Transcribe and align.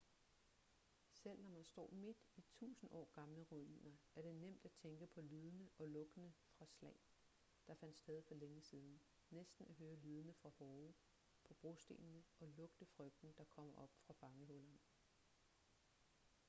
selv 1.13 1.41
når 1.41 1.49
man 1.49 1.63
står 1.65 1.89
midt 1.91 2.17
i 2.35 2.41
tusind 2.41 2.91
år 2.93 3.09
gamle 3.13 3.43
ruiner 3.51 3.91
er 4.15 4.21
det 4.21 4.35
nemt 4.35 4.65
at 4.65 4.71
tænke 4.71 5.07
på 5.07 5.21
lydene 5.21 5.69
og 5.77 5.87
lugtene 5.87 6.33
fra 6.57 6.65
slag 6.65 6.99
der 7.67 7.73
fandt 7.75 7.97
sted 7.97 8.21
for 8.23 8.35
længe 8.35 8.61
siden 8.61 8.99
næsten 9.29 9.65
at 9.67 9.75
høre 9.75 9.95
lydene 9.95 10.33
fra 10.33 10.49
hove 10.49 10.93
på 11.43 11.53
brostenene 11.53 12.23
og 12.39 12.47
lugte 12.47 12.85
frygten 12.85 13.33
der 13.37 13.43
kommer 13.43 13.75
op 13.75 13.91
fra 13.97 14.13
fangehullerne 14.13 14.79